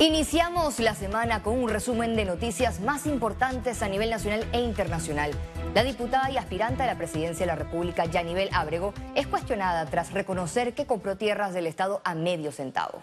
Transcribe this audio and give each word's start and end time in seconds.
Iniciamos 0.00 0.80
la 0.80 0.94
semana 0.94 1.42
con 1.42 1.62
un 1.62 1.68
resumen 1.68 2.16
de 2.16 2.24
noticias 2.24 2.80
más 2.80 3.04
importantes 3.04 3.82
a 3.82 3.88
nivel 3.88 4.08
nacional 4.08 4.46
e 4.50 4.60
internacional. 4.62 5.30
La 5.74 5.84
diputada 5.84 6.30
y 6.30 6.38
aspirante 6.38 6.82
a 6.82 6.86
la 6.86 6.96
presidencia 6.96 7.44
de 7.44 7.52
la 7.52 7.54
República, 7.54 8.06
Yanibel 8.06 8.48
Ábrego, 8.54 8.94
es 9.14 9.26
cuestionada 9.26 9.84
tras 9.84 10.12
reconocer 10.12 10.72
que 10.72 10.86
compró 10.86 11.18
tierras 11.18 11.52
del 11.52 11.66
Estado 11.66 12.00
a 12.02 12.14
medio 12.14 12.50
centavo. 12.50 13.02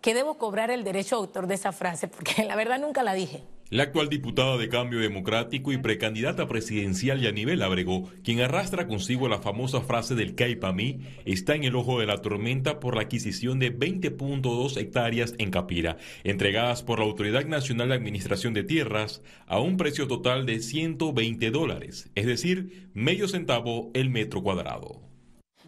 ¿Qué 0.00 0.14
debo 0.14 0.38
cobrar 0.38 0.70
el 0.70 0.84
derecho 0.84 1.16
autor 1.16 1.48
de 1.48 1.54
esa 1.54 1.72
frase? 1.72 2.06
Porque 2.06 2.44
la 2.44 2.54
verdad 2.54 2.78
nunca 2.78 3.02
la 3.02 3.14
dije. 3.14 3.42
La 3.72 3.84
actual 3.84 4.10
diputada 4.10 4.58
de 4.58 4.68
Cambio 4.68 5.00
Democrático 5.00 5.72
y 5.72 5.78
precandidata 5.78 6.46
presidencial 6.46 7.22
Yanibel 7.22 7.62
Abrego, 7.62 8.10
quien 8.22 8.42
arrastra 8.42 8.86
consigo 8.86 9.30
la 9.30 9.38
famosa 9.38 9.80
frase 9.80 10.14
del 10.14 10.36
mí, 10.74 11.00
está 11.24 11.54
en 11.54 11.64
el 11.64 11.74
ojo 11.74 11.98
de 11.98 12.04
la 12.04 12.20
tormenta 12.20 12.80
por 12.80 12.96
la 12.96 13.00
adquisición 13.04 13.58
de 13.58 13.74
20.2 13.74 14.76
hectáreas 14.76 15.34
en 15.38 15.50
Capira, 15.50 15.96
entregadas 16.22 16.82
por 16.82 16.98
la 16.98 17.06
Autoridad 17.06 17.46
Nacional 17.46 17.88
de 17.88 17.94
Administración 17.94 18.52
de 18.52 18.62
Tierras 18.62 19.22
a 19.46 19.58
un 19.58 19.78
precio 19.78 20.06
total 20.06 20.44
de 20.44 20.60
120 20.60 21.50
dólares, 21.50 22.10
es 22.14 22.26
decir, 22.26 22.90
medio 22.92 23.26
centavo 23.26 23.90
el 23.94 24.10
metro 24.10 24.42
cuadrado. 24.42 25.00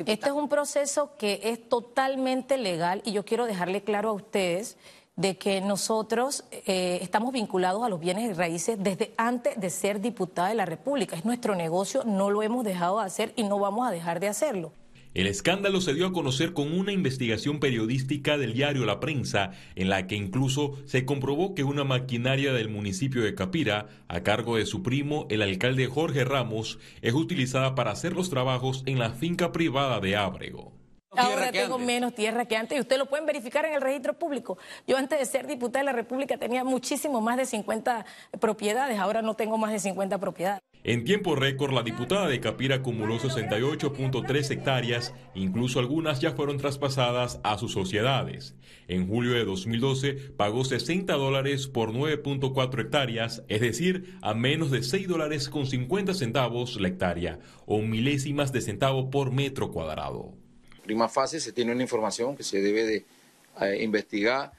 Este 0.05 0.27
es 0.27 0.33
un 0.33 0.51
proceso 0.51 1.17
que 1.17 1.41
es 1.45 1.71
totalmente 1.71 2.59
legal 2.59 3.01
y 3.07 3.13
yo 3.13 3.25
quiero 3.25 3.47
dejarle 3.47 3.83
claro 3.83 4.11
a 4.11 4.13
ustedes 4.13 4.77
de 5.17 5.37
que 5.37 5.61
nosotros 5.61 6.45
eh, 6.51 6.99
estamos 7.01 7.33
vinculados 7.33 7.85
a 7.85 7.89
los 7.89 8.01
bienes 8.01 8.31
y 8.31 8.33
raíces 8.33 8.77
desde 8.81 9.15
antes 9.17 9.59
de 9.61 9.71
ser 9.71 10.01
diputada 10.01 10.49
de 10.49 10.57
la 10.57 10.67
República. 10.67 11.17
Es 11.17 11.25
nuestro 11.25 11.55
negocio, 11.55 12.03
no 12.05 12.31
lo 12.31 12.43
hemos 12.43 12.65
dejado 12.65 12.99
de 12.99 13.07
hacer 13.07 13.33
y 13.37 13.45
no 13.45 13.59
vamos 13.59 13.87
a 13.87 13.91
dejar 13.91 14.19
de 14.19 14.29
hacerlo. 14.29 14.73
El 15.15 15.29
escándalo 15.29 15.81
se 15.81 15.95
dio 15.95 16.09
a 16.09 16.13
conocer 16.13 16.53
con 16.55 16.77
una 16.77 16.91
investigación 16.91 17.61
periodística 17.61 18.37
del 18.37 18.53
diario 18.53 18.85
La 18.85 18.99
Prensa, 18.99 19.53
en 19.77 19.89
la 19.89 20.09
que 20.09 20.17
incluso 20.17 20.77
se 20.87 21.05
comprobó 21.05 21.55
que 21.55 21.63
una 21.63 21.85
maquinaria 21.85 22.53
del 22.53 22.69
municipio 22.69 23.23
de 23.23 23.37
Capira, 23.37 23.87
a 24.09 24.25
cargo 24.25 24.57
de 24.57 24.67
su 24.67 24.83
primo, 24.83 25.29
el 25.31 25.43
alcalde 25.43 25.87
Jorge 25.87 26.25
Ramos, 26.25 26.81
es 27.01 27.15
utilizada 27.15 27.77
para 27.77 27.93
hacer 27.93 28.13
los 28.13 28.29
trabajos 28.29 28.83
en 28.87 28.99
la 28.99 29.11
finca 29.11 29.53
privada 29.53 30.01
de 30.01 30.17
Ábrego. 30.17 30.73
Ahora 31.17 31.53
tengo 31.53 31.79
menos 31.79 32.15
tierra 32.15 32.45
que 32.47 32.57
antes 32.57 32.77
y 32.77 32.81
ustedes 32.81 32.99
lo 32.99 33.07
pueden 33.07 33.27
verificar 33.27 33.65
en 33.65 33.75
el 33.75 33.81
registro 33.81 34.15
público. 34.15 34.59
Yo 34.87 34.97
antes 34.97 35.19
de 35.19 35.27
ser 35.27 35.47
diputada 35.47 35.81
de 35.81 35.85
la 35.87 35.93
República 35.93 36.37
tenía 36.37 36.65
muchísimo 36.65 37.21
más 37.21 37.37
de 37.37 37.47
50 37.47 38.05
propiedades, 38.41 38.99
ahora 38.99 39.23
no 39.23 39.35
tengo 39.35 39.59
más 39.59 39.73
de 39.73 39.79
50 39.79 40.19
propiedades. 40.19 40.63
En 40.87 41.05
tiempo 41.05 41.35
récord, 41.35 41.73
la 41.73 41.83
diputada 41.83 42.29
de 42.29 42.41
Capira 42.41 42.77
acumuló 42.77 43.19
68.3 43.19 44.51
hectáreas, 44.51 45.15
incluso 45.35 45.79
algunas 45.79 46.21
ya 46.21 46.33
fueron 46.33 46.59
traspasadas 46.59 47.41
a 47.43 47.57
sus 47.57 47.73
sociedades. 47.73 48.55
En 48.87 49.09
julio 49.09 49.33
de 49.33 49.47
2012 49.47 50.13
pagó 50.37 50.63
60 50.63 51.15
dólares 51.15 51.69
por 51.69 51.93
9.4 51.93 52.81
hectáreas, 52.83 53.45
es 53.49 53.63
decir, 53.63 54.19
a 54.21 54.35
menos 54.35 54.71
de 54.71 54.83
6 54.83 55.09
dólares 55.09 55.49
con 55.49 55.67
50 55.67 56.13
centavos 56.13 56.79
la 56.79 56.89
hectárea, 56.89 57.39
o 57.65 57.81
milésimas 57.81 58.53
de 58.53 58.61
centavo 58.61 59.09
por 59.09 59.33
metro 59.33 59.71
cuadrado 59.73 60.44
prima 60.85 61.09
fase 61.09 61.41
se 61.41 61.53
tiene 61.53 61.73
una 61.73 61.83
información 61.83 62.37
que 62.37 62.45
se 62.45 62.61
debe 62.61 62.85
de 62.85 63.05
eh, 63.61 63.83
investigar 63.83 64.53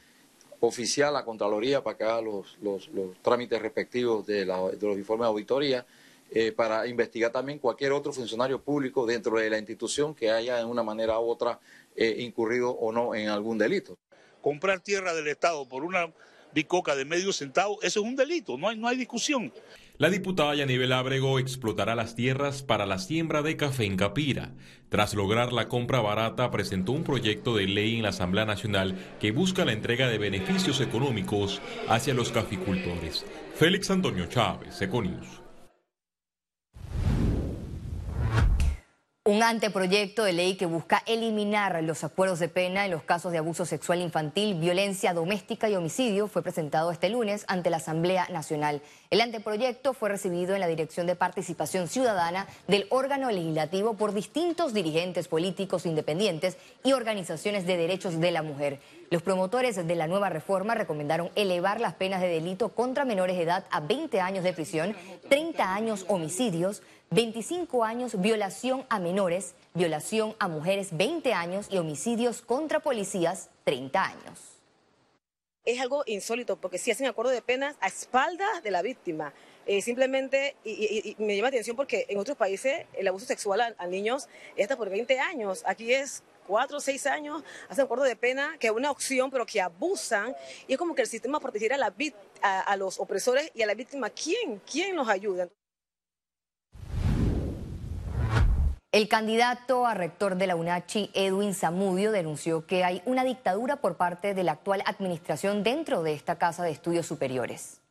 oficial 0.59 1.14
la 1.14 1.23
Contraloría 1.23 1.84
para 1.84 1.98
que 1.98 2.04
haga 2.04 2.22
los, 2.22 2.58
los, 2.62 2.90
trámites 3.22 3.62
respectivos 3.62 4.26
de, 4.26 4.46
los 4.46 4.98
informes 4.98 5.26
de 5.26 5.30
auditoría, 5.30 5.86
eh, 6.31 6.52
para 6.52 6.88
investigar 6.88 7.31
también 7.31 7.59
cualquier 7.59 7.92
otro 7.92 8.12
funcionario 8.12 8.59
público 8.59 9.06
dentro 9.06 9.38
de 9.38 9.50
la 9.50 9.59
institución 9.59 10.16
que 10.16 10.31
haya 10.31 10.58
de 10.58 10.66
una 10.66 10.81
manera 10.81 11.20
u 11.20 11.30
otra 11.30 11.59
eh, 11.96 12.16
incurrido 12.20 12.72
o 12.72 12.92
no 12.92 13.14
en 13.14 13.30
algún 13.30 13.58
delito. 13.58 13.98
Comprar 14.42 14.80
tierra 14.80 15.14
del 15.14 15.28
Estado 15.28 15.68
por 15.68 15.84
una 15.84 16.12
bicoca 16.52 16.96
de 16.96 17.06
medio 17.06 17.31
centavo, 17.31 17.80
eso 17.81 18.00
es 18.00 18.06
un 18.06 18.16
delito, 18.16 18.58
no 18.58 18.70
hay, 18.70 18.78
no 18.78 18.88
hay 18.88 18.98
discusión. 18.98 19.52
La 19.97 20.09
diputada 20.09 20.53
Yanibel 20.53 20.91
Ábrego 20.91 21.39
explotará 21.39 21.95
las 21.95 22.15
tierras 22.15 22.63
para 22.63 22.85
la 22.85 22.99
siembra 22.99 23.41
de 23.41 23.56
café 23.56 23.85
en 23.85 23.95
Capira. 23.95 24.51
Tras 24.89 25.13
lograr 25.13 25.53
la 25.53 25.69
compra 25.69 26.01
barata, 26.01 26.51
presentó 26.51 26.91
un 26.91 27.06
proyecto 27.06 27.56
de 27.56 27.66
ley 27.66 27.95
en 27.95 28.03
la 28.03 28.09
Asamblea 28.09 28.44
Nacional 28.44 28.97
que 29.22 29.31
busca 29.31 29.63
la 29.63 29.72
entrega 29.72 30.09
de 30.09 30.17
beneficios 30.17 30.81
económicos 30.81 31.61
hacia 31.88 32.13
los 32.13 32.34
caficultores. 32.34 33.25
Félix 33.55 33.89
Antonio 33.89 34.25
Chávez, 34.25 34.81
Econius. 34.81 35.44
Un 39.28 39.41
anteproyecto 39.41 40.24
de 40.24 40.34
ley 40.34 40.53
que 40.53 40.68
busca 40.68 41.02
eliminar 41.08 41.81
los 41.81 42.03
acuerdos 42.03 42.38
de 42.38 42.47
pena 42.47 42.86
en 42.86 42.91
los 42.91 43.02
casos 43.02 43.31
de 43.31 43.40
abuso 43.40 43.66
sexual 43.66 44.00
infantil, 44.02 44.53
violencia 44.53 45.16
doméstica 45.16 45.68
y 45.68 45.75
homicidio 45.75 46.28
fue 46.28 46.44
presentado 46.44 46.91
este 46.91 47.09
lunes 47.09 47.44
ante 47.47 47.72
la 47.72 47.78
Asamblea 47.78 48.28
Nacional. 48.30 48.84
El 49.09 49.22
anteproyecto 49.22 49.96
fue 49.96 50.09
recibido 50.09 50.53
en 50.53 50.59
la 50.59 50.68
Dirección 50.68 51.08
de 51.08 51.16
Participación 51.16 51.88
Ciudadana 51.88 52.46
del 52.68 52.85
órgano 52.91 53.31
legislativo 53.31 53.96
por 53.96 54.14
distintos 54.14 54.75
dirigentes 54.75 55.28
políticos 55.28 55.88
independientes 55.88 56.58
y 56.84 56.94
organizaciones 56.94 57.66
de 57.66 57.78
derechos 57.78 58.19
de 58.19 58.30
la 58.30 58.44
mujer. 58.44 58.80
Los 59.09 59.24
promotores 59.24 59.75
de 59.75 59.96
la 59.96 60.06
nueva 60.06 60.30
reforma 60.30 60.75
recomendaron 60.75 61.31
elevar 61.35 61.80
las 61.80 61.96
penas 61.96 62.22
de 62.22 62.28
delito 62.28 62.69
contra 62.69 63.06
menores 63.06 63.38
de 63.38 63.44
edad 63.44 63.66
a 63.72 63.80
20 63.80 64.22
años 64.22 64.44
de 64.44 64.53
prisión, 64.53 64.96
30 65.30 65.74
años 65.74 66.06
homicidios, 66.09 66.84
25 67.11 67.83
años 67.83 68.19
violación 68.19 68.85
a 68.89 68.99
menores, 68.99 69.53
violación 69.73 70.35
a 70.39 70.47
mujeres 70.47 70.89
20 70.97 71.33
años 71.33 71.67
y 71.69 71.77
homicidios 71.77 72.41
contra 72.41 72.79
policías 72.79 73.49
30 73.63 74.03
años. 74.03 74.39
Es 75.63 75.79
algo 75.79 76.03
insólito 76.05 76.57
porque 76.57 76.77
si 76.77 76.91
hacen 76.91 77.07
acuerdo 77.07 77.31
de 77.31 77.41
penas 77.41 77.75
a 77.79 77.88
espaldas 77.88 78.61
de 78.63 78.71
la 78.71 78.81
víctima. 78.81 79.33
Eh, 79.66 79.81
simplemente, 79.81 80.55
y, 80.63 81.16
me 81.17 81.35
llama 81.35 81.47
atención 81.47 81.75
porque 81.75 82.05
en 82.09 82.19
otros 82.19 82.38
países 82.38 82.85
el 82.93 83.07
abuso 83.07 83.25
sexual 83.25 83.75
a, 83.75 83.87
niños 83.87 84.27
es 84.55 84.63
hasta 84.63 84.77
por 84.77 84.89
20 84.89 85.19
años. 85.19 85.63
Aquí 85.66 85.91
es 85.91 86.22
4 86.47 86.77
o 86.77 86.79
6 86.79 87.07
años, 87.07 87.43
hacen 87.67 87.85
acuerdo 87.85 88.03
de 88.03 88.16
pena, 88.16 88.57
que 88.59 88.67
es 88.67 88.73
una 88.73 88.91
opción, 88.91 89.31
pero 89.31 89.45
que 89.45 89.59
abusan. 89.61 90.35
Y 90.67 90.73
es 90.73 90.77
como 90.77 90.93
que 90.93 91.01
el 91.01 91.07
sistema 91.07 91.39
protegiera 91.39 91.75
a, 91.75 91.79
la, 91.79 91.93
a, 92.41 92.59
a 92.59 92.77
los 92.77 92.99
opresores 92.99 93.49
y 93.55 93.63
a 93.63 93.66
la 93.66 93.73
víctima. 93.73 94.11
¿Quién? 94.11 94.61
¿Quién 94.69 94.95
los 94.95 95.07
ayuda? 95.07 95.49
El 98.95 99.09
candidato 99.09 99.85
a 99.85 99.94
rector 99.94 100.38
de 100.38 100.47
la 100.47 100.56
UNACHI, 100.56 101.11
Edwin 101.13 101.53
Zamudio, 101.53 102.13
denunció 102.13 102.66
que 102.66 102.85
hay 102.85 103.01
una 103.06 103.25
dictadura 103.25 103.75
por 103.75 103.97
parte 103.97 104.33
de 104.33 104.44
la 104.45 104.53
actual 104.53 104.83
administración 104.85 105.63
dentro 105.63 106.01
de 106.01 106.13
esta 106.13 106.38
Casa 106.38 106.63
de 106.63 106.72
Estudios 106.72 107.05
Superiores. 107.05 107.81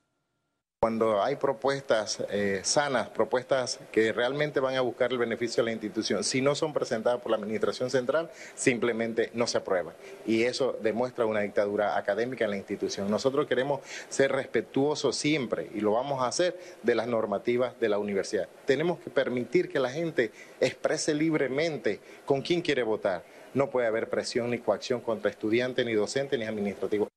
Cuando 0.85 1.23
hay 1.23 1.37
propuestas 1.37 2.23
eh, 2.29 2.61
sanas, 2.63 3.09
propuestas 3.09 3.81
que 3.91 4.13
realmente 4.13 4.61
van 4.61 4.75
a 4.75 4.83
buscar 4.83 5.13
el 5.13 5.17
beneficio 5.17 5.63
de 5.63 5.71
la 5.71 5.73
institución, 5.73 6.23
si 6.25 6.43
no 6.43 6.55
son 6.55 6.75
presentadas 6.75 7.23
por 7.23 7.31
la 7.31 7.39
Administración 7.39 7.89
Central, 7.89 8.31
simplemente 8.55 9.31
no 9.33 9.47
se 9.47 9.57
aprueban. 9.57 9.95
Y 10.27 10.43
eso 10.43 10.77
demuestra 10.83 11.25
una 11.25 11.41
dictadura 11.41 11.97
académica 11.97 12.45
en 12.45 12.51
la 12.51 12.59
institución. 12.59 13.11
Nosotros 13.11 13.47
queremos 13.47 13.81
ser 14.11 14.33
respetuosos 14.33 15.17
siempre, 15.17 15.71
y 15.75 15.81
lo 15.81 15.93
vamos 15.93 16.21
a 16.21 16.27
hacer, 16.27 16.61
de 16.83 16.95
las 16.95 17.07
normativas 17.07 17.81
de 17.81 17.89
la 17.89 17.97
universidad. 17.97 18.47
Tenemos 18.67 18.99
que 18.99 19.09
permitir 19.09 19.71
que 19.71 19.79
la 19.79 19.89
gente 19.89 20.33
exprese 20.61 21.15
libremente 21.15 22.01
con 22.27 22.43
quién 22.43 22.61
quiere 22.61 22.83
votar. 22.83 23.25
No 23.55 23.71
puede 23.71 23.87
haber 23.87 24.11
presión 24.11 24.51
ni 24.51 24.59
coacción 24.59 25.01
contra 25.01 25.31
estudiantes, 25.31 25.87
ni 25.87 25.95
docentes, 25.95 26.39
ni 26.39 26.45
administrativos. 26.45 27.14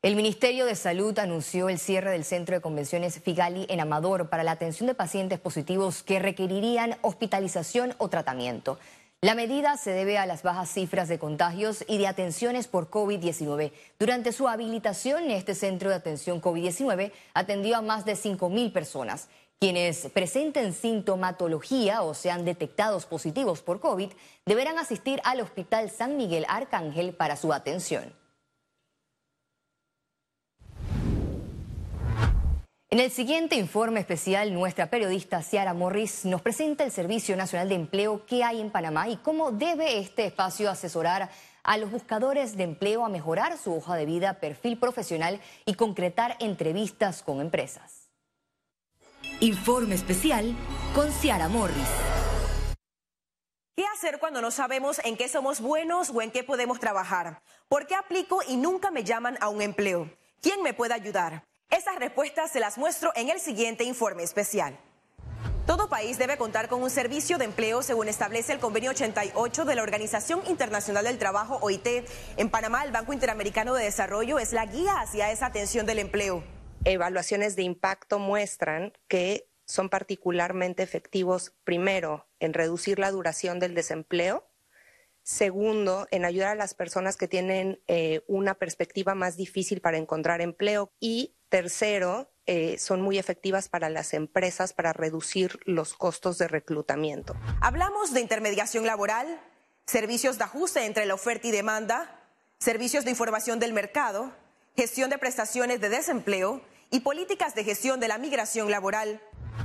El 0.00 0.14
Ministerio 0.14 0.64
de 0.64 0.76
Salud 0.76 1.18
anunció 1.18 1.68
el 1.68 1.80
cierre 1.80 2.12
del 2.12 2.24
Centro 2.24 2.54
de 2.54 2.60
Convenciones 2.60 3.18
Figali 3.18 3.66
en 3.68 3.80
Amador 3.80 4.28
para 4.28 4.44
la 4.44 4.52
atención 4.52 4.86
de 4.86 4.94
pacientes 4.94 5.40
positivos 5.40 6.04
que 6.04 6.20
requerirían 6.20 6.96
hospitalización 7.02 7.96
o 7.98 8.08
tratamiento. 8.08 8.78
La 9.22 9.34
medida 9.34 9.76
se 9.76 9.90
debe 9.90 10.16
a 10.16 10.26
las 10.26 10.44
bajas 10.44 10.70
cifras 10.70 11.08
de 11.08 11.18
contagios 11.18 11.84
y 11.88 11.98
de 11.98 12.06
atenciones 12.06 12.68
por 12.68 12.90
COVID-19. 12.90 13.72
Durante 13.98 14.30
su 14.30 14.46
habilitación, 14.46 15.32
este 15.32 15.56
centro 15.56 15.90
de 15.90 15.96
atención 15.96 16.40
COVID-19 16.40 17.10
atendió 17.34 17.78
a 17.78 17.82
más 17.82 18.04
de 18.04 18.12
5.000 18.12 18.72
personas. 18.72 19.28
Quienes 19.58 20.06
presenten 20.14 20.74
sintomatología 20.74 22.02
o 22.02 22.14
sean 22.14 22.44
detectados 22.44 23.04
positivos 23.04 23.62
por 23.62 23.80
COVID 23.80 24.12
deberán 24.46 24.78
asistir 24.78 25.20
al 25.24 25.40
Hospital 25.40 25.90
San 25.90 26.16
Miguel 26.16 26.46
Arcángel 26.48 27.14
para 27.14 27.34
su 27.34 27.52
atención. 27.52 28.14
En 32.90 33.00
el 33.00 33.10
siguiente 33.10 33.54
informe 33.56 34.00
especial, 34.00 34.54
nuestra 34.54 34.88
periodista 34.88 35.42
Ciara 35.42 35.74
Morris 35.74 36.24
nos 36.24 36.40
presenta 36.40 36.84
el 36.84 36.90
Servicio 36.90 37.36
Nacional 37.36 37.68
de 37.68 37.74
Empleo 37.74 38.24
que 38.24 38.42
hay 38.42 38.62
en 38.62 38.70
Panamá 38.70 39.10
y 39.10 39.18
cómo 39.18 39.52
debe 39.52 39.98
este 39.98 40.24
espacio 40.24 40.70
asesorar 40.70 41.28
a 41.62 41.76
los 41.76 41.90
buscadores 41.90 42.56
de 42.56 42.64
empleo 42.64 43.04
a 43.04 43.10
mejorar 43.10 43.58
su 43.58 43.74
hoja 43.74 43.94
de 43.94 44.06
vida, 44.06 44.40
perfil 44.40 44.78
profesional 44.78 45.38
y 45.66 45.74
concretar 45.74 46.38
entrevistas 46.40 47.22
con 47.22 47.42
empresas. 47.42 48.08
Informe 49.40 49.94
especial 49.94 50.56
con 50.94 51.12
Ciara 51.12 51.50
Morris. 51.50 51.90
¿Qué 53.76 53.84
hacer 53.84 54.18
cuando 54.18 54.40
no 54.40 54.50
sabemos 54.50 54.98
en 55.04 55.18
qué 55.18 55.28
somos 55.28 55.60
buenos 55.60 56.08
o 56.08 56.22
en 56.22 56.30
qué 56.30 56.42
podemos 56.42 56.80
trabajar? 56.80 57.42
¿Por 57.68 57.86
qué 57.86 57.96
aplico 57.96 58.40
y 58.48 58.56
nunca 58.56 58.90
me 58.90 59.04
llaman 59.04 59.36
a 59.42 59.50
un 59.50 59.60
empleo? 59.60 60.10
¿Quién 60.40 60.62
me 60.62 60.72
puede 60.72 60.94
ayudar? 60.94 61.44
Esas 61.70 61.96
respuestas 61.96 62.50
se 62.50 62.60
las 62.60 62.78
muestro 62.78 63.12
en 63.14 63.28
el 63.28 63.40
siguiente 63.40 63.84
informe 63.84 64.22
especial. 64.22 64.78
Todo 65.66 65.90
país 65.90 66.16
debe 66.16 66.38
contar 66.38 66.66
con 66.68 66.82
un 66.82 66.88
servicio 66.88 67.36
de 67.36 67.44
empleo 67.44 67.82
según 67.82 68.08
establece 68.08 68.54
el 68.54 68.58
convenio 68.58 68.92
88 68.92 69.66
de 69.66 69.74
la 69.74 69.82
Organización 69.82 70.40
Internacional 70.48 71.04
del 71.04 71.18
Trabajo, 71.18 71.58
OIT. 71.60 71.86
En 72.38 72.48
Panamá, 72.48 72.84
el 72.84 72.90
Banco 72.90 73.12
Interamericano 73.12 73.74
de 73.74 73.84
Desarrollo 73.84 74.38
es 74.38 74.54
la 74.54 74.64
guía 74.64 74.98
hacia 74.98 75.30
esa 75.30 75.44
atención 75.44 75.84
del 75.84 75.98
empleo. 75.98 76.42
Evaluaciones 76.84 77.54
de 77.54 77.64
impacto 77.64 78.18
muestran 78.18 78.94
que 79.06 79.50
son 79.66 79.90
particularmente 79.90 80.82
efectivos, 80.82 81.52
primero, 81.64 82.26
en 82.40 82.54
reducir 82.54 82.98
la 82.98 83.10
duración 83.10 83.60
del 83.60 83.74
desempleo, 83.74 84.48
segundo, 85.22 86.06
en 86.10 86.24
ayudar 86.24 86.52
a 86.52 86.54
las 86.54 86.72
personas 86.72 87.18
que 87.18 87.28
tienen 87.28 87.82
eh, 87.88 88.22
una 88.26 88.54
perspectiva 88.54 89.14
más 89.14 89.36
difícil 89.36 89.82
para 89.82 89.98
encontrar 89.98 90.40
empleo 90.40 90.94
y 90.98 91.34
tercero, 91.48 92.30
eh, 92.46 92.78
son 92.78 93.00
muy 93.00 93.18
efectivas 93.18 93.68
para 93.68 93.90
las 93.90 94.14
empresas 94.14 94.72
para 94.72 94.92
reducir 94.92 95.58
los 95.64 95.94
costos 95.94 96.38
de 96.38 96.48
reclutamiento. 96.48 97.34
Hablamos 97.60 98.12
de 98.12 98.20
intermediación 98.20 98.86
laboral, 98.86 99.40
servicios 99.86 100.38
de 100.38 100.44
ajuste 100.44 100.84
entre 100.84 101.06
la 101.06 101.14
oferta 101.14 101.46
y 101.46 101.50
demanda, 101.50 102.20
servicios 102.58 103.04
de 103.04 103.10
información 103.10 103.58
del 103.58 103.72
mercado, 103.72 104.32
gestión 104.76 105.10
de 105.10 105.18
prestaciones 105.18 105.80
de 105.80 105.88
desempleo 105.88 106.62
y 106.90 107.00
políticas 107.00 107.54
de 107.54 107.64
gestión 107.64 108.00
de 108.00 108.08
la 108.08 108.18
migración 108.18 108.70
laboral 108.70 109.20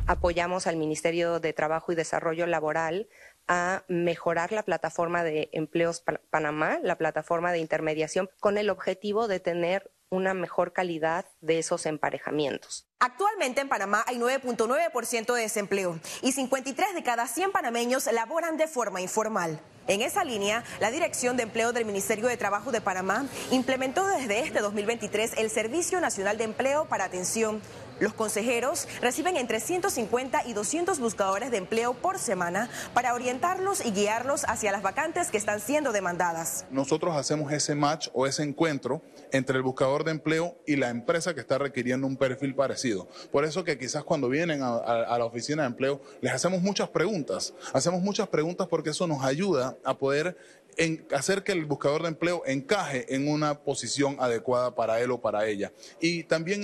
apoyamos 0.07 0.67
al 0.67 0.75
Ministerio 0.75 1.39
de 1.39 1.53
Trabajo 1.53 1.91
y 1.91 1.95
Desarrollo 1.95 2.45
Laboral 2.45 3.07
a 3.47 3.83
mejorar 3.87 4.51
la 4.51 4.63
plataforma 4.63 5.23
de 5.23 5.49
empleos 5.53 6.03
Panamá, 6.29 6.79
la 6.81 6.97
plataforma 6.97 7.51
de 7.51 7.59
intermediación, 7.59 8.29
con 8.39 8.57
el 8.57 8.69
objetivo 8.69 9.27
de 9.27 9.39
tener 9.39 9.91
una 10.09 10.33
mejor 10.33 10.73
calidad 10.73 11.25
de 11.41 11.57
esos 11.57 11.87
emparejamientos. 11.87 12.87
Actualmente 12.99 13.61
en 13.61 13.69
Panamá 13.69 14.03
hay 14.07 14.17
9.9% 14.17 15.33
de 15.33 15.41
desempleo 15.41 15.99
y 16.21 16.31
53 16.31 16.93
de 16.93 17.03
cada 17.03 17.27
100 17.27 17.51
panameños 17.51 18.07
laboran 18.11 18.55
de 18.57 18.67
forma 18.67 19.01
informal. 19.01 19.59
En 19.87 20.01
esa 20.01 20.23
línea, 20.23 20.63
la 20.79 20.91
Dirección 20.91 21.35
de 21.35 21.43
Empleo 21.43 21.73
del 21.73 21.83
Ministerio 21.83 22.27
de 22.27 22.37
Trabajo 22.37 22.71
de 22.71 22.79
Panamá 22.79 23.25
implementó 23.51 24.07
desde 24.07 24.39
este 24.39 24.59
2023 24.59 25.33
el 25.37 25.49
Servicio 25.49 25.99
Nacional 25.99 26.37
de 26.37 26.45
Empleo 26.45 26.85
para 26.85 27.03
Atención 27.03 27.61
los 27.99 28.13
consejeros 28.13 28.87
reciben 29.01 29.37
entre 29.37 29.59
150 29.59 30.47
y 30.47 30.53
200 30.53 30.99
buscadores 30.99 31.51
de 31.51 31.57
empleo 31.57 31.93
por 31.93 32.19
semana 32.19 32.69
para 32.93 33.13
orientarlos 33.13 33.85
y 33.85 33.91
guiarlos 33.91 34.45
hacia 34.47 34.71
las 34.71 34.81
vacantes 34.81 35.29
que 35.29 35.37
están 35.37 35.59
siendo 35.59 35.91
demandadas. 35.91 36.65
Nosotros 36.71 37.15
hacemos 37.15 37.51
ese 37.51 37.75
match 37.75 38.09
o 38.13 38.27
ese 38.27 38.43
encuentro 38.43 39.01
entre 39.31 39.57
el 39.57 39.63
buscador 39.63 40.03
de 40.03 40.11
empleo 40.11 40.57
y 40.65 40.75
la 40.75 40.89
empresa 40.89 41.33
que 41.33 41.41
está 41.41 41.57
requiriendo 41.57 42.07
un 42.07 42.17
perfil 42.17 42.55
parecido. 42.55 43.07
Por 43.31 43.45
eso 43.45 43.63
que 43.63 43.77
quizás 43.77 44.03
cuando 44.03 44.29
vienen 44.29 44.61
a, 44.61 45.17
la 45.17 45.25
oficina 45.25 45.63
de 45.63 45.67
empleo 45.69 46.01
les 46.21 46.33
hacemos 46.33 46.61
muchas 46.61 46.89
preguntas. 46.89 47.53
Hacemos 47.73 48.01
muchas 48.01 48.27
preguntas 48.27 48.67
porque 48.67 48.91
eso 48.91 49.07
nos 49.07 49.23
ayuda 49.23 49.77
a 49.83 49.97
poder 49.97 50.37
en 50.77 51.05
hacer 51.13 51.43
que 51.43 51.51
el 51.51 51.65
buscador 51.65 52.03
de 52.03 52.09
empleo 52.09 52.43
encaje 52.45 53.15
en 53.15 53.27
una 53.27 53.59
posición 53.59 54.17
adecuada 54.19 54.75
para 54.75 54.99
él 54.99 55.11
o 55.11 55.21
para 55.21 55.47
ella. 55.47 55.71
Y 55.99 56.23
también 56.23 56.63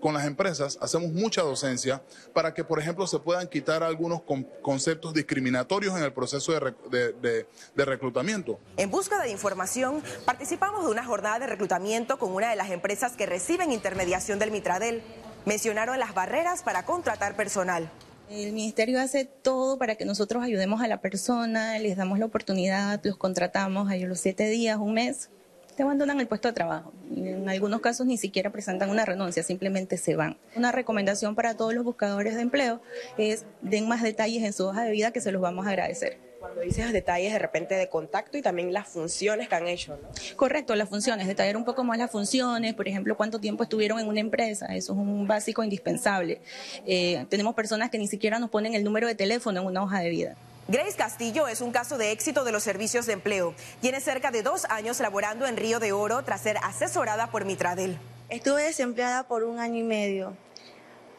con 0.00 0.14
las 0.14 0.26
empresas 0.26 0.78
hacemos 0.80 1.10
mucha 1.12 1.42
docencia 1.42 2.02
para 2.32 2.54
que, 2.54 2.64
por 2.64 2.78
ejemplo, 2.78 3.06
se 3.06 3.18
puedan 3.18 3.48
quitar 3.48 3.82
algunos 3.82 4.22
conceptos 4.62 5.14
discriminatorios 5.14 5.96
en 5.96 6.02
el 6.02 6.12
proceso 6.12 6.52
de, 6.52 7.46
de 7.74 7.84
reclutamiento. 7.84 8.58
En 8.76 8.90
búsqueda 8.90 9.22
de 9.22 9.30
información, 9.30 10.02
participamos 10.24 10.84
de 10.84 10.90
una 10.90 11.04
jornada 11.04 11.38
de 11.38 11.46
reclutamiento 11.46 12.18
con 12.18 12.32
una 12.32 12.50
de 12.50 12.56
las 12.56 12.70
empresas 12.70 13.12
que 13.12 13.26
reciben 13.26 13.72
intermediación 13.72 14.38
del 14.38 14.50
Mitradel. 14.50 15.02
Mencionaron 15.46 15.98
las 15.98 16.14
barreras 16.14 16.62
para 16.62 16.84
contratar 16.84 17.36
personal. 17.36 17.90
El 18.30 18.52
ministerio 18.52 19.00
hace 19.00 19.24
todo 19.24 19.76
para 19.76 19.96
que 19.96 20.04
nosotros 20.04 20.44
ayudemos 20.44 20.80
a 20.80 20.86
la 20.86 21.00
persona, 21.00 21.76
les 21.80 21.96
damos 21.96 22.20
la 22.20 22.26
oportunidad, 22.26 23.00
los 23.02 23.16
contratamos 23.16 23.90
a 23.90 23.96
los 23.96 24.20
siete 24.20 24.48
días, 24.48 24.78
un 24.78 24.94
mes, 24.94 25.30
te 25.76 25.82
abandonan 25.82 26.20
el 26.20 26.26
puesto 26.26 26.48
de 26.48 26.54
trabajo. 26.54 26.92
En 27.14 27.48
algunos 27.48 27.80
casos 27.80 28.06
ni 28.06 28.16
siquiera 28.16 28.50
presentan 28.50 28.90
una 28.90 29.04
renuncia, 29.04 29.42
simplemente 29.42 29.96
se 29.96 30.16
van. 30.16 30.36
Una 30.56 30.72
recomendación 30.72 31.34
para 31.34 31.54
todos 31.56 31.74
los 31.74 31.84
buscadores 31.84 32.34
de 32.34 32.42
empleo 32.42 32.80
es 33.18 33.44
den 33.62 33.88
más 33.88 34.02
detalles 34.02 34.42
en 34.42 34.52
su 34.52 34.66
hoja 34.66 34.84
de 34.84 34.90
vida 34.90 35.10
que 35.10 35.20
se 35.20 35.32
los 35.32 35.42
vamos 35.42 35.66
a 35.66 35.70
agradecer. 35.70 36.18
Cuando 36.40 36.62
dices 36.62 36.90
detalles 36.92 37.34
de 37.34 37.38
repente 37.38 37.74
de 37.74 37.90
contacto 37.90 38.38
y 38.38 38.42
también 38.42 38.72
las 38.72 38.88
funciones 38.88 39.48
que 39.48 39.54
han 39.54 39.68
hecho, 39.68 39.98
¿no? 40.00 40.08
Correcto, 40.36 40.74
las 40.74 40.88
funciones, 40.88 41.26
detallar 41.26 41.54
un 41.58 41.66
poco 41.66 41.84
más 41.84 41.98
las 41.98 42.10
funciones, 42.10 42.72
por 42.72 42.88
ejemplo, 42.88 43.14
cuánto 43.14 43.38
tiempo 43.38 43.62
estuvieron 43.62 44.00
en 44.00 44.08
una 44.08 44.20
empresa, 44.20 44.74
eso 44.74 44.94
es 44.94 44.98
un 44.98 45.26
básico 45.26 45.62
indispensable. 45.62 46.40
Eh, 46.86 47.26
tenemos 47.28 47.54
personas 47.54 47.90
que 47.90 47.98
ni 47.98 48.08
siquiera 48.08 48.38
nos 48.38 48.48
ponen 48.48 48.72
el 48.72 48.84
número 48.84 49.06
de 49.06 49.14
teléfono 49.14 49.60
en 49.60 49.66
una 49.66 49.82
hoja 49.82 50.00
de 50.00 50.08
vida. 50.08 50.36
Grace 50.70 50.96
Castillo 50.96 51.48
es 51.48 51.62
un 51.62 51.72
caso 51.72 51.98
de 51.98 52.12
éxito 52.12 52.44
de 52.44 52.52
los 52.52 52.62
servicios 52.62 53.04
de 53.04 53.14
empleo. 53.14 53.56
Tiene 53.80 54.00
cerca 54.00 54.30
de 54.30 54.44
dos 54.44 54.66
años 54.66 55.00
laborando 55.00 55.48
en 55.48 55.56
Río 55.56 55.80
de 55.80 55.90
Oro 55.90 56.22
tras 56.22 56.42
ser 56.42 56.58
asesorada 56.62 57.28
por 57.32 57.44
Mitradel. 57.44 57.98
Estuve 58.28 58.62
desempleada 58.62 59.26
por 59.26 59.42
un 59.42 59.58
año 59.58 59.80
y 59.80 59.82
medio. 59.82 60.36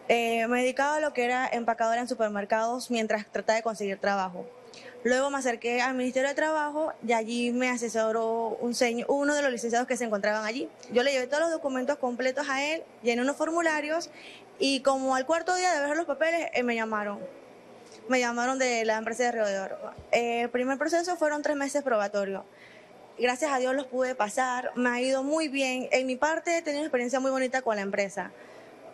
Eh, 0.07 0.47
me 0.47 0.61
dedicaba 0.61 0.95
a 0.95 0.99
lo 1.01 1.11
que 1.11 1.25
era 1.25 1.49
empacadora 1.51 1.99
en 1.99 2.07
supermercados 2.07 2.89
mientras 2.89 3.29
trataba 3.29 3.57
de 3.57 3.63
conseguir 3.63 3.99
trabajo. 3.99 4.45
Luego 5.03 5.29
me 5.29 5.39
acerqué 5.39 5.81
al 5.81 5.95
Ministerio 5.95 6.29
de 6.29 6.35
Trabajo 6.35 6.93
y 7.05 7.11
allí 7.11 7.51
me 7.51 7.69
asesoró 7.69 8.57
un 8.61 8.73
señor, 8.73 9.07
uno 9.09 9.35
de 9.35 9.41
los 9.41 9.51
licenciados 9.51 9.85
que 9.85 9.97
se 9.97 10.05
encontraban 10.05 10.45
allí. 10.45 10.69
Yo 10.93 11.03
le 11.03 11.11
llevé 11.11 11.27
todos 11.27 11.41
los 11.41 11.51
documentos 11.51 11.97
completos 11.97 12.47
a 12.47 12.63
él, 12.63 12.83
llené 13.03 13.21
unos 13.21 13.35
formularios 13.35 14.11
y 14.59 14.79
como 14.79 15.13
al 15.13 15.25
cuarto 15.25 15.53
día 15.55 15.73
de 15.73 15.85
ver 15.85 15.97
los 15.97 16.05
papeles 16.05 16.47
eh, 16.53 16.63
me 16.63 16.73
llamaron. 16.73 17.40
Me 18.07 18.19
llamaron 18.19 18.59
de 18.59 18.83
la 18.85 18.97
empresa 18.97 19.23
de 19.23 19.31
Río 19.31 19.45
de 19.45 19.59
Oro. 19.59 19.77
Eh, 20.11 20.41
el 20.41 20.49
primer 20.49 20.77
proceso 20.77 21.15
fueron 21.15 21.41
tres 21.41 21.55
meses 21.55 21.83
probatorio. 21.83 22.45
Gracias 23.17 23.51
a 23.51 23.59
Dios 23.59 23.75
los 23.75 23.85
pude 23.85 24.15
pasar, 24.15 24.71
me 24.75 24.89
ha 24.89 25.01
ido 25.01 25.23
muy 25.23 25.47
bien. 25.47 25.87
En 25.91 26.07
mi 26.07 26.15
parte 26.15 26.57
he 26.57 26.61
tenido 26.61 26.81
una 26.81 26.87
experiencia 26.87 27.19
muy 27.19 27.29
bonita 27.29 27.61
con 27.61 27.75
la 27.75 27.81
empresa. 27.81 28.31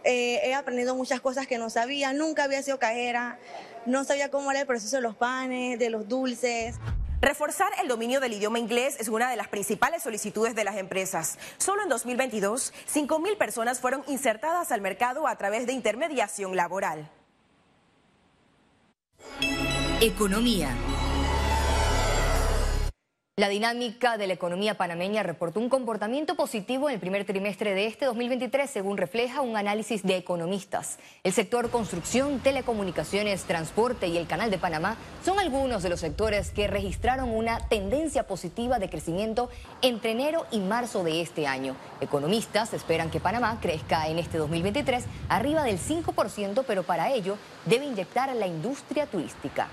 Eh, 0.03 0.41
he 0.43 0.53
aprendido 0.53 0.95
muchas 0.95 1.21
cosas 1.21 1.47
que 1.47 1.57
no 1.57 1.69
sabía, 1.69 2.13
nunca 2.13 2.43
había 2.43 2.61
sido 2.61 2.79
cajera, 2.79 3.39
no 3.85 4.03
sabía 4.03 4.29
cómo 4.29 4.51
era 4.51 4.61
el 4.61 4.67
proceso 4.67 4.97
de 4.97 5.01
los 5.01 5.15
panes, 5.15 5.79
de 5.79 5.89
los 5.89 6.07
dulces. 6.07 6.75
Reforzar 7.19 7.71
el 7.81 7.87
dominio 7.87 8.19
del 8.19 8.33
idioma 8.33 8.59
inglés 8.59 8.97
es 8.99 9.07
una 9.07 9.29
de 9.29 9.35
las 9.35 9.47
principales 9.47 10.03
solicitudes 10.03 10.55
de 10.55 10.63
las 10.63 10.77
empresas. 10.77 11.39
Solo 11.57 11.83
en 11.83 11.89
2022, 11.89 12.73
5.000 12.93 13.37
personas 13.37 13.79
fueron 13.79 14.03
insertadas 14.07 14.71
al 14.71 14.81
mercado 14.81 15.27
a 15.27 15.35
través 15.35 15.65
de 15.65 15.73
intermediación 15.73 16.55
laboral. 16.55 17.09
Economía. 19.99 20.69
La 23.35 23.49
dinámica 23.49 24.17
de 24.17 24.27
la 24.27 24.33
economía 24.33 24.77
panameña 24.77 25.23
reportó 25.23 25.59
un 25.59 25.69
comportamiento 25.69 26.35
positivo 26.35 26.87
en 26.87 26.95
el 26.95 26.99
primer 26.99 27.25
trimestre 27.25 27.73
de 27.73 27.87
este 27.87 28.05
2023, 28.05 28.69
según 28.69 28.97
refleja 28.97 29.41
un 29.41 29.57
análisis 29.57 30.03
de 30.03 30.17
economistas. 30.17 30.99
El 31.23 31.33
sector 31.33 31.71
construcción, 31.71 32.39
telecomunicaciones, 32.41 33.43
transporte 33.45 34.07
y 34.07 34.17
el 34.17 34.27
Canal 34.27 34.51
de 34.51 34.59
Panamá 34.59 34.97
son 35.25 35.39
algunos 35.39 35.81
de 35.81 35.89
los 35.89 35.99
sectores 35.99 36.51
que 36.51 36.67
registraron 36.67 37.29
una 37.29 37.67
tendencia 37.67 38.27
positiva 38.27 38.77
de 38.77 38.91
crecimiento 38.91 39.49
entre 39.81 40.11
enero 40.11 40.45
y 40.51 40.59
marzo 40.59 41.03
de 41.03 41.21
este 41.21 41.47
año. 41.47 41.75
Economistas 42.01 42.73
esperan 42.73 43.09
que 43.09 43.19
Panamá 43.19 43.57
crezca 43.59 44.07
en 44.07 44.19
este 44.19 44.37
2023 44.37 45.05
arriba 45.29 45.63
del 45.63 45.79
5%, 45.79 46.65
pero 46.67 46.83
para 46.83 47.11
ello 47.11 47.37
debe 47.65 47.85
inyectar 47.85 48.35
la 48.35 48.45
industria 48.45 49.07
turística 49.07 49.67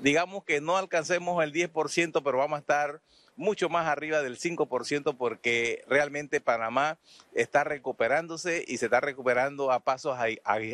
digamos 0.00 0.44
que 0.44 0.60
no 0.60 0.76
alcancemos 0.76 1.42
el 1.42 1.52
10%, 1.52 2.22
pero 2.22 2.38
vamos 2.38 2.56
a 2.56 2.60
estar 2.60 3.00
mucho 3.36 3.68
más 3.68 3.86
arriba 3.86 4.22
del 4.22 4.38
5% 4.38 5.16
porque 5.16 5.84
realmente 5.88 6.40
Panamá 6.40 6.98
está 7.34 7.64
recuperándose 7.64 8.64
y 8.66 8.78
se 8.78 8.86
está 8.86 9.00
recuperando 9.00 9.70
a 9.70 9.80
pasos 9.80 10.16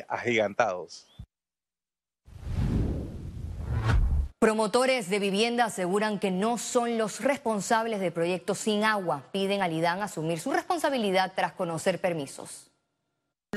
agigantados. 0.09 1.09
Promotores 4.39 5.09
de 5.09 5.21
vivienda 5.21 5.67
aseguran 5.67 6.19
que 6.19 6.33
no 6.33 6.59
son 6.59 6.99
los 6.99 7.21
responsables 7.21 8.01
de 8.01 8.11
proyectos 8.11 8.59
sin 8.59 8.83
agua. 8.83 9.23
Piden 9.31 9.63
al 9.63 9.73
IDAN 9.73 10.03
asumir 10.03 10.41
su 10.41 10.51
responsabilidad 10.51 11.33
tras 11.37 11.53
conocer 11.53 12.01
permisos. 12.01 12.72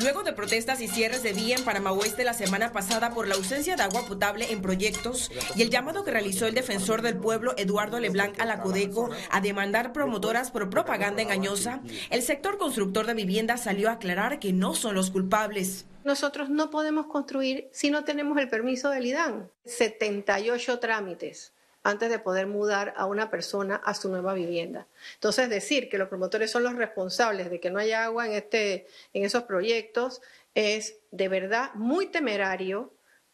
Luego 0.01 0.23
de 0.23 0.33
protestas 0.33 0.81
y 0.81 0.89
cierres 0.89 1.23
de 1.23 1.31
vía 1.31 1.55
en 1.55 1.63
Panamá 1.63 1.93
Oeste 1.93 2.25
la 2.25 2.33
semana 2.33 2.73
pasada 2.73 3.11
por 3.11 3.29
la 3.29 3.35
ausencia 3.35 3.77
de 3.77 3.83
agua 3.83 4.05
potable 4.05 4.51
en 4.51 4.61
proyectos 4.61 5.31
y 5.55 5.61
el 5.61 5.69
llamado 5.69 6.03
que 6.03 6.11
realizó 6.11 6.47
el 6.47 6.53
defensor 6.53 7.01
del 7.01 7.15
pueblo 7.15 7.53
Eduardo 7.55 7.97
Leblanc 8.01 8.37
a 8.41 8.45
la 8.45 8.59
Codeco 8.59 9.09
a 9.31 9.39
demandar 9.39 9.93
promotoras 9.93 10.51
por 10.51 10.69
propaganda 10.69 11.21
engañosa, 11.21 11.79
el 12.09 12.23
sector 12.23 12.57
constructor 12.57 13.05
de 13.05 13.13
viviendas 13.13 13.63
salió 13.63 13.87
a 13.87 13.93
aclarar 13.93 14.39
que 14.39 14.51
no 14.51 14.75
son 14.75 14.95
los 14.95 15.11
culpables. 15.11 15.85
Nosotros 16.03 16.49
no 16.49 16.69
podemos 16.69 17.05
construir 17.05 17.69
si 17.71 17.89
no 17.89 18.03
tenemos 18.03 18.37
el 18.37 18.49
permiso 18.49 18.89
del 18.89 19.05
IDAN. 19.05 19.49
78 19.63 20.77
trámites 20.79 21.54
antes 21.85 22.09
de 22.09 22.17
poder 22.17 22.47
mudar 22.47 22.95
a 22.97 23.05
una 23.05 23.29
persona 23.29 23.75
a 23.75 23.93
su 23.93 24.09
nueva 24.09 24.33
vivienda. 24.33 24.87
Entonces, 25.13 25.49
decir 25.49 25.87
que 25.87 25.99
los 25.99 26.09
promotores 26.09 26.49
son 26.49 26.63
los 26.63 26.73
responsables 26.73 27.51
de 27.51 27.59
que 27.59 27.69
no 27.69 27.77
haya 27.77 28.05
agua 28.05 28.25
en, 28.25 28.33
este, 28.33 28.87
en 29.13 29.23
esos 29.23 29.43
proyectos 29.43 30.19
es 30.55 30.97
de 31.11 31.27
verdad 31.27 31.75
muy 31.75 32.07
temerario, 32.07 32.91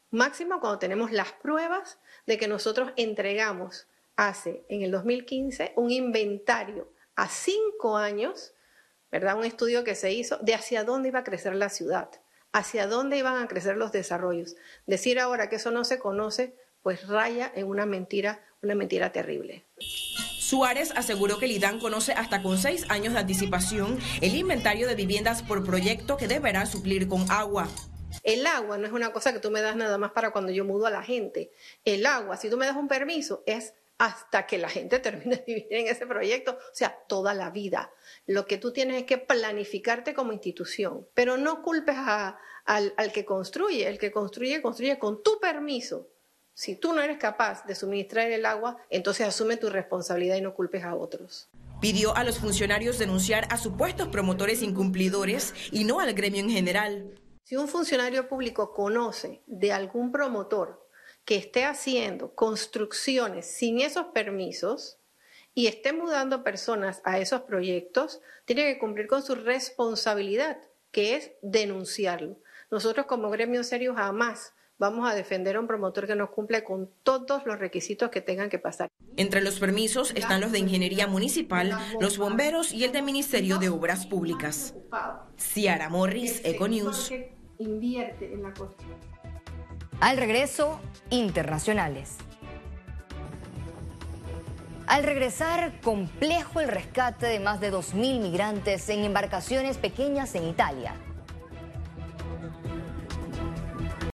máximo 0.10 0.60
cuando 0.60 0.80
tenemos 0.80 1.14
las 1.14 1.32
pruebas 1.32 1.98
de 2.26 2.38
que 2.38 2.50
nosotros 2.50 2.92
entregamos 2.98 3.88
hace, 4.18 4.66
en 4.68 4.82
el 4.82 4.92
2015, 4.92 5.72
un 5.78 5.90
inventario 5.90 6.92
a 7.16 7.30
cinco 7.30 7.96
años, 7.96 8.54
¿verdad? 9.14 9.38
Un 9.38 9.46
estudio 9.46 9.86
que 9.86 9.96
se 9.96 10.12
hizo 10.12 10.40
de 10.40 10.56
hacia 10.56 10.84
dónde 10.84 11.08
iba 11.08 11.20
a 11.20 11.24
crecer 11.24 11.56
la 11.56 11.70
ciudad, 11.70 12.10
hacia 12.52 12.86
dónde 12.86 13.18
iban 13.18 13.42
a 13.42 13.48
crecer 13.48 13.78
los 13.78 13.94
desarrollos. 13.94 14.58
Decir 14.88 15.22
ahora 15.22 15.48
que 15.48 15.56
eso 15.56 15.72
no 15.72 15.86
se 15.86 16.00
conoce, 16.00 16.54
pues 16.84 17.08
raya 17.08 17.52
en 17.56 17.68
una 17.68 17.86
mentira, 17.86 18.44
una 18.62 18.76
mentira 18.76 19.12
terrible. 19.12 19.66
Suárez 20.52 20.92
aseguró 20.96 21.40
que 21.40 21.46
el 21.46 21.52
IDAN 21.52 21.80
conoce 21.80 22.12
hasta 22.12 22.44
con 22.44 22.58
seis 22.58 22.86
años 22.90 23.14
de 23.14 23.20
anticipación 23.20 23.98
el 24.22 24.36
inventario 24.36 24.88
de 24.88 24.96
viviendas 24.96 25.44
por 25.44 25.66
proyecto 25.66 26.18
que 26.18 26.28
deberá 26.28 26.66
suplir 26.66 27.08
con 27.08 27.30
agua. 27.32 27.70
El 28.24 28.46
agua 28.46 28.78
no 28.78 28.86
es 28.86 28.92
una 28.92 29.14
cosa 29.14 29.32
que 29.32 29.40
tú 29.40 29.50
me 29.50 29.62
das 29.62 29.76
nada 29.76 29.98
más 29.98 30.12
para 30.12 30.32
cuando 30.32 30.52
yo 30.52 30.66
mudo 30.66 30.88
a 30.88 30.92
la 30.92 31.04
gente. 31.04 31.52
El 31.86 32.06
agua, 32.06 32.36
si 32.36 32.50
tú 32.50 32.58
me 32.58 32.66
das 32.66 32.76
un 32.76 32.90
permiso, 32.90 33.44
es 33.46 33.74
hasta 33.98 34.46
que 34.48 34.58
la 34.58 34.68
gente 34.68 35.00
termine 35.00 35.38
de 35.38 35.44
vivir 35.46 35.68
en 35.70 35.88
ese 35.88 36.06
proyecto, 36.06 36.52
o 36.52 36.76
sea, 36.76 36.98
toda 37.08 37.34
la 37.34 37.50
vida. 37.50 37.94
Lo 38.26 38.46
que 38.46 38.58
tú 38.58 38.74
tienes 38.74 38.98
es 38.98 39.04
que 39.06 39.20
planificarte 39.20 40.14
como 40.14 40.34
institución, 40.34 41.08
pero 41.14 41.38
no 41.38 41.62
culpes 41.62 41.96
al, 41.98 42.94
al 42.98 43.12
que 43.14 43.24
construye. 43.24 43.88
El 43.88 44.00
que 44.00 44.12
construye, 44.12 44.62
construye 44.62 45.00
con 45.00 45.24
tu 45.24 45.40
permiso 45.40 46.11
si 46.54 46.76
tú 46.76 46.94
no 46.94 47.02
eres 47.02 47.18
capaz 47.18 47.66
de 47.66 47.76
suministrar 47.76 48.30
el 48.32 48.46
agua, 48.46 48.78
entonces 48.90 49.28
asume 49.28 49.58
tu 49.58 49.70
responsabilidad 49.70 50.36
y 50.36 50.42
no 50.42 50.54
culpes 50.54 50.84
a 50.84 50.96
otros. 50.96 51.50
Pidió 51.80 52.16
a 52.16 52.24
los 52.24 52.40
funcionarios 52.40 53.00
denunciar 53.00 53.48
a 53.50 53.58
supuestos 53.58 54.10
promotores 54.10 54.62
incumplidores 54.62 55.54
y 55.72 55.84
no 55.84 56.00
al 56.00 56.14
gremio 56.14 56.42
en 56.42 56.50
general. 56.50 57.20
Si 57.44 57.56
un 57.56 57.68
funcionario 57.68 58.30
público 58.30 58.72
conoce 58.74 59.42
de 59.48 59.74
algún 59.74 60.12
promotor 60.12 60.88
que 61.26 61.36
esté 61.36 61.66
haciendo 61.66 62.34
construcciones 62.36 63.48
sin 63.48 63.80
esos 63.80 64.08
permisos 64.08 65.00
y 65.54 65.68
esté 65.68 65.92
mudando 65.92 66.44
personas 66.44 67.02
a 67.04 67.20
esos 67.20 67.42
proyectos, 67.42 68.22
tiene 68.46 68.66
que 68.66 68.80
cumplir 68.80 69.08
con 69.08 69.24
su 69.24 69.36
responsabilidad, 69.36 70.58
que 70.92 71.16
es 71.16 71.32
denunciarlo. 71.42 72.38
Nosotros 72.70 73.06
como 73.06 73.30
gremio 73.30 73.64
serio 73.64 73.96
jamás 73.96 74.54
vamos 74.82 75.08
a 75.08 75.14
defender 75.14 75.58
a 75.58 75.60
un 75.60 75.68
promotor 75.68 76.08
que 76.08 76.16
no 76.16 76.32
cumple 76.32 76.64
con 76.64 76.90
todos 77.04 77.46
los 77.46 77.60
requisitos 77.60 78.10
que 78.10 78.20
tengan 78.20 78.50
que 78.50 78.58
pasar. 78.58 78.90
Entre 79.16 79.42
los 79.42 79.60
permisos 79.60 80.12
están 80.16 80.42
los 80.42 80.52
de 80.52 80.58
Ingeniería 80.58 81.06
Municipal, 81.06 81.78
los 82.00 82.18
bomberos 82.18 82.74
y 82.74 82.84
el 82.84 82.92
de 82.92 83.04
Ministerio 83.04 83.60
de 83.60 83.70
Obras 83.70 84.08
Públicas. 84.08 84.74
Ciara 85.38 85.88
Morris, 85.90 86.42
Econews. 86.44 87.14
Invierte 87.60 88.34
en 88.34 88.42
la 88.42 88.54
Al 90.00 90.18
regreso, 90.18 90.80
internacionales. 91.12 92.18
Al 94.88 95.04
regresar, 95.04 95.80
complejo 95.82 96.60
el 96.60 96.70
rescate 96.70 97.28
de 97.28 97.40
más 97.40 97.62
de 97.62 97.72
2.000 97.72 98.20
migrantes 98.20 98.90
en 98.90 99.04
embarcaciones 99.04 99.78
pequeñas 99.78 100.34
en 100.34 100.48
Italia. 100.48 100.96